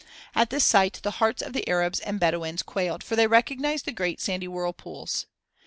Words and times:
At 0.33 0.49
this 0.49 0.63
sight 0.65 0.99
the 1.03 1.11
hearts 1.21 1.43
of 1.43 1.53
the 1.53 1.67
Arabs 1.69 1.99
and 1.99 2.19
Bedouins 2.19 2.63
quailed 2.63 3.03
for 3.03 3.15
they 3.15 3.27
recognized 3.27 3.85
the 3.85 3.91
great 3.91 4.19
sandy 4.19 4.47
whirlpools. 4.47 5.27